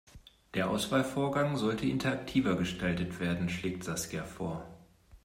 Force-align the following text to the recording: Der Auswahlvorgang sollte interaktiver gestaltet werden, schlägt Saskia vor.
Der 0.55 0.67
Auswahlvorgang 0.71 1.57
sollte 1.57 1.85
interaktiver 1.85 2.55
gestaltet 2.57 3.19
werden, 3.19 3.49
schlägt 3.49 3.83
Saskia 3.83 4.23
vor. 4.25 4.65